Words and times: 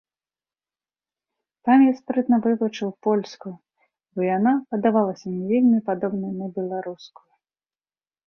Там 1.67 1.79
я 1.85 1.91
спрытна 1.99 2.39
вывучыў 2.45 2.89
польскую, 3.07 3.53
бо 4.19 4.27
яна 4.37 4.53
падавалася 4.75 5.25
мне 5.33 5.45
вельмі 5.53 5.79
падобнай 5.93 6.33
на 6.41 6.47
беларускую. 6.59 7.29